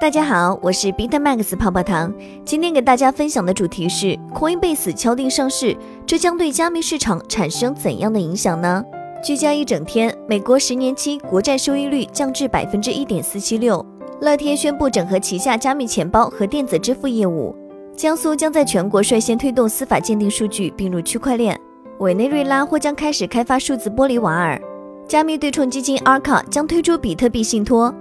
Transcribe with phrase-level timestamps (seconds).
[0.00, 2.10] 大家好，我是 BitMax 泡泡糖。
[2.42, 5.76] 今天给大家分享的主题是 Coinbase 敲定上市，
[6.06, 8.82] 这将对加密市场产生怎样的影响呢？
[9.22, 13.84] 聚焦一整天，美国十年期国债收益率降至百分之一点四七六。
[14.22, 17.54] 乐天宣布整合旗下加密钱包和电子支付业务。
[17.94, 21.60] 江苏将在全国率先推动司法鉴定数据并入区块链。
[21.98, 24.58] 委内瑞拉或将开始开发数字玻璃瓦尔。
[25.06, 27.94] 加密对冲基金 Arca 将推出比特币信托。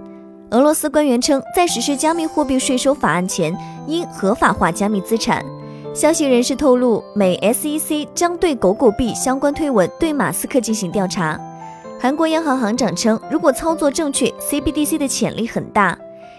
[0.52, 3.56] 俄罗斯官员称，在实施加密货币税收法案前，
[3.86, 5.46] 应合法化加密资产。
[5.94, 11.40] 消息人士透露，美 SEC 将对狗狗币相关推文对马斯克进行调查。
[12.00, 15.96] 韩国央行行长称，如果操作正确，CBDC 的潜力很大。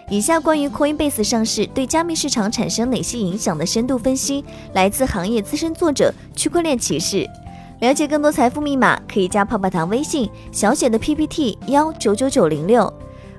[0.09, 4.43] 以下关于 Coinbase 上市对加密市场产生哪些影响的深度分析，
[4.73, 7.25] 来自行业资深作者区块链骑士。
[7.79, 12.91] 了解更多财富密码，可以加泡泡糖微信小写的 PPT 幺九九九零六。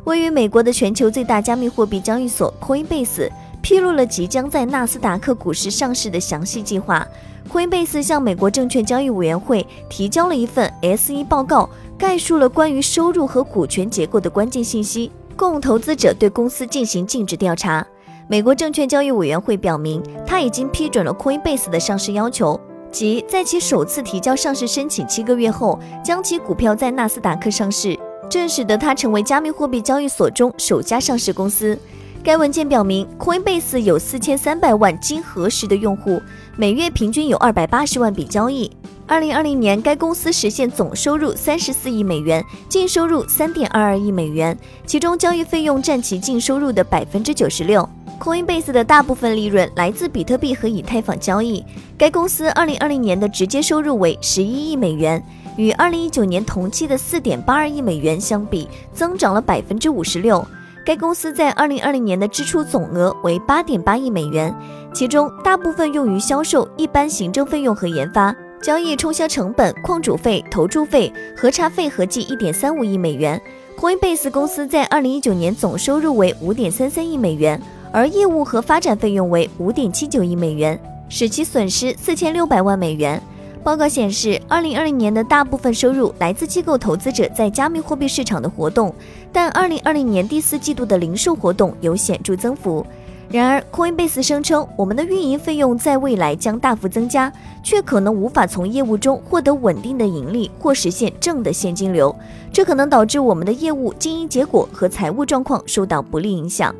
[0.05, 7.07] 位于美国的全球最大加密货币交易所 Coinbase 披露了即将在纳斯达克股市上市的详细计划。
[7.49, 17.87] Coinbase 向美国证券交易委员会提交了一份 S1 报告，概述了关于收入和股权结构的关键信息，供投资者对公司进行尽职调查。
[18.27, 22.59] 美国证券交易委员会表明，他已经批准了 Coinbase 的上市要求，
[22.91, 27.97] 即在其首次提交上市申请七个月后，将其股票在纳斯达克上市。
[28.33, 31.79] 这使得它成为加密货币交易所中首家上市公司。
[32.25, 36.19] 该文件表明，Coinbase 有四千三百万经核实的用户，
[36.57, 38.71] 每月平均有二百八十万笔交易。
[39.07, 47.87] 二零二零年，该公司实现总收入三十四亿美元，净收入三点二二亿美元，其中交易费用占其净收入的百分之九十六。
[48.19, 51.63] Coinbase 的大部分利润来自比特币和以太坊交易。
[51.99, 55.23] 该公司二零二零年的直接收入为十一亿美元。
[55.57, 60.47] 与二零一九年同期的四点八二亿美元相比，增长了百分之五十六。
[60.85, 64.53] 该公司在二零二零年的支出总额为八点八亿美元，
[64.93, 73.41] 其中大部分用于销售、一般行政费用和研发、交易冲销成本、矿主费、投注费、核查费合计一点三五亿美元。
[73.79, 77.61] Coinbase 公司在二零一九年总收入为五点三三亿美元，
[77.93, 83.23] 而业务和发展费用为五点七九亿美元，使其损失四千六百万美元。
[83.65, 88.93] 报告显示，二零二零年的大部分收入来自机构投资者在加密货币市场的活动，
[89.33, 92.85] 但二零二零年第四季度的零售活动有显著增幅。
[93.31, 102.15] 然而，Coinbase 声称，我们的运营费用在未来将大幅增加，却可能无法从业务中获得稳定的盈利或实现正的现金流，
[102.53, 106.75] 这可能导致我们的业务经营结果和财务状况受到不利影响。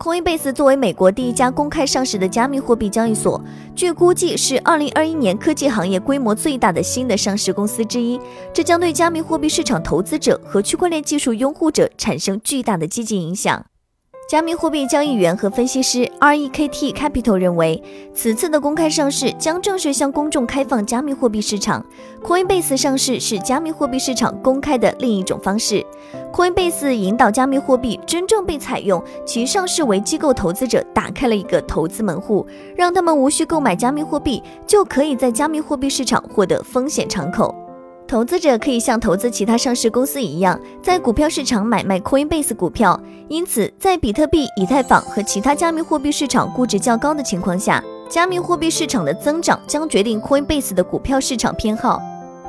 [0.00, 3.38] Coinbase 作为美国第一家公开上市的加密货币交易所，
[3.76, 8.18] 据估计是2021年科技行业规模最大的新的上市公司之一。
[8.50, 13.66] 这将对加密货币市场投资者和区块链技术拥护者产生巨大的积极影响。
[14.26, 17.82] 加密货币交易员和分析师 REKT Capital 认为，
[18.14, 21.84] 此次的公开上市将正式向公众开放加密货币市场。
[22.22, 25.84] Coinbase 上市是加密货币市场公开的另一种方式。
[26.32, 32.46] Coinbase 引导加密货币真正被采用，其上市为机构投资者打开了一个投资门户，
[32.76, 37.54] 让他们无需购买加密货币，就可以在加密货币市场获得风险敞口。
[38.06, 42.98] 投资者可以像投资其他上市公司一样，在股票市场买卖 Coinbase 股票。
[43.28, 52.00] 因此，在比特币、以太坊和其他加密货币市场估值较高的情况下，加密货币市场的增长将决定 Coinbase 的股票市场偏好。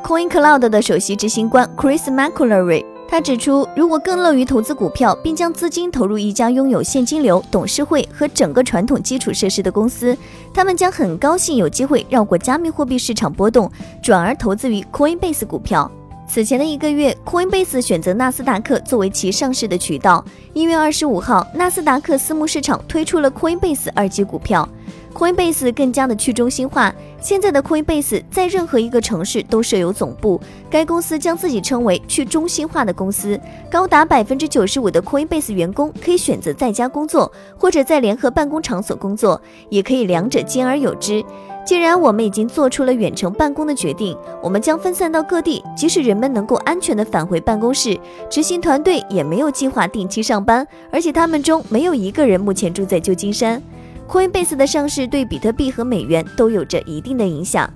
[0.03, 2.90] CoinCloud 的首席执行官 Chris McCullery。
[3.11, 10.17] 他指出，如果更乐于投资股票，并将资金投入一家拥有现金流、董事会和整个传统基础设施的公司，
[10.53, 13.69] 他们将很高兴有机会绕过加密货币市场波动，
[14.01, 15.91] 转而投资于 Coinbase 股票。
[16.25, 20.23] 此前的一个月，Coinbase 选择纳斯达克作为其上市的渠道。
[20.53, 24.65] 一月二十五号，纳斯达克私募市场推出了 Coinbase 二级股票。
[25.13, 26.93] Coinbase 更加的去中心化。
[27.19, 30.41] 现在的 Coinbase 在任何一个城市都设有总部。
[30.69, 33.39] 该公司将自己称为去中心化的公司。
[33.69, 41.23] 高达百分之九十五的 Coinbase 员工可以选择在家工作，或者在联合办公场所工作，也可以两者兼而有之。
[41.63, 47.99] 既然我们已经做出了远程办公的决定，我们将分散到各地，即使人们能够安全的返回办公室。
[48.31, 53.61] 执行团队也没有计划定期上班，而且他们中没有一个人目前住在旧金山。
[54.07, 57.71] Coinbase 的上市对比特币和美元都有着一定的影响。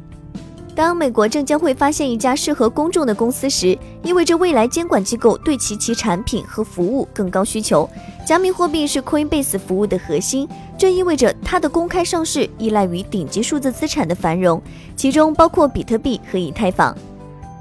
[0.75, 7.89] 当美国证监会发现一家适合公众的公司时，意味着未来监管机构对其其产品和服务更高需求。
[8.27, 10.45] 加密货币是 Coinbase 服务的核心，
[10.77, 14.61] 这意味着它的公开上市依赖于顶级数字资产的繁荣，
[14.97, 16.93] 其中包括比特币和以太坊。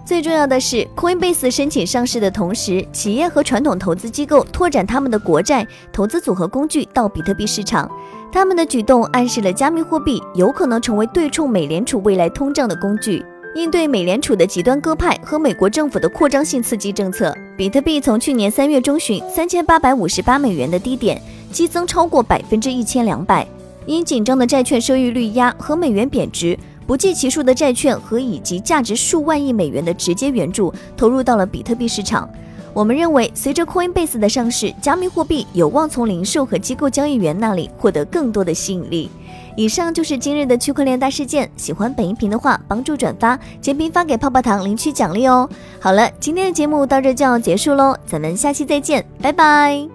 [0.04, 7.90] 最重要的是，Coinbase 申请上市的同时，企业和传统投资机构拓展他们的国债投资组合工具到比特币市场。
[8.34, 13.24] 他们的举动暗示了加密货币有可能成为对冲美联储未来通胀的工具。
[13.54, 21.22] 应对美联储的极端鸽派和美国政府的扩张性刺激政策，比特币从去年三月中旬三千八百五十八美元的低点
[21.52, 23.46] 激增超过百分之一千两百。
[23.86, 26.58] 因紧张的债券收益率压和美元贬值。
[26.86, 32.28] 不计其数的债券和以及价值数万亿美元的直接援助投入到了比特币市场。
[32.74, 39.08] 我们认为，随着 Coinbase 的上市，加密货币有望从零售和机构交易员那里获得更多的吸引力。
[39.56, 41.48] 以上就是今日的区块链大事件。
[41.56, 45.48] 喜欢本音频的话，帮助转发，截屏发给泡泡糖领取奖励哦。
[45.78, 49.93] 好了，今天的节目到这就要结束喽，咱们下期再见，拜拜。